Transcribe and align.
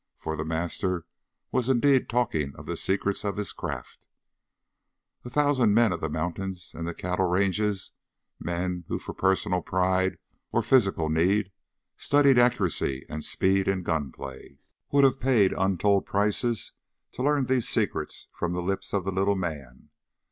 For 0.17 0.35
the 0.35 0.43
master 0.43 1.05
was 1.51 1.69
indeed 1.69 2.09
talking 2.09 2.55
of 2.55 2.65
the 2.65 2.75
secrets 2.75 3.23
of 3.23 3.37
his 3.37 3.51
craft. 3.53 4.07
A 5.23 5.29
thousand 5.29 5.75
men 5.75 5.91
of 5.91 6.01
the 6.01 6.09
mountains 6.09 6.73
and 6.75 6.87
the 6.87 6.95
cattle 6.95 7.27
ranges, 7.27 7.91
men 8.39 8.83
who, 8.87 8.97
for 8.97 9.13
personal 9.13 9.61
pride 9.61 10.17
or 10.51 10.63
for 10.63 10.67
physical 10.69 11.07
need, 11.07 11.51
studied 11.97 12.39
accuracy 12.39 13.05
and 13.09 13.23
speed 13.23 13.67
in 13.67 13.83
gunplay, 13.83 14.57
would 14.91 15.03
have 15.03 15.19
paid 15.19 15.53
untold 15.53 16.07
prices 16.07 16.71
to 17.11 17.21
learn 17.21 17.43
these 17.43 17.69
secrets 17.69 18.27
from 18.31 18.53
the 18.53 18.61
lips 18.63 18.93
of 18.93 19.05
the 19.05 19.11
little 19.11 19.35
man. 19.35 19.91